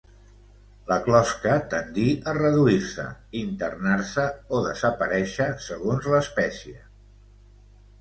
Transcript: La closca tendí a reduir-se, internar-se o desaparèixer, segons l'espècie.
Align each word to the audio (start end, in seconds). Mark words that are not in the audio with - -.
La 0.91 0.95
closca 1.07 1.57
tendí 1.73 2.05
a 2.31 2.33
reduir-se, 2.39 3.07
internar-se 3.43 4.27
o 4.61 4.65
desaparèixer, 4.71 5.51
segons 5.71 6.13
l'espècie. 6.17 6.79